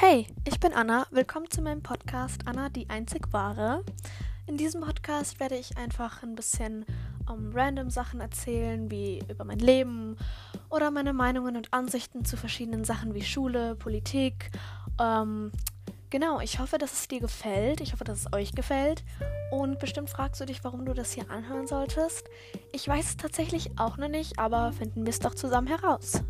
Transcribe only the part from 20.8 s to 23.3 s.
du das hier anhören solltest. Ich weiß es